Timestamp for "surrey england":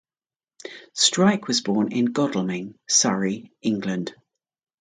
2.87-4.15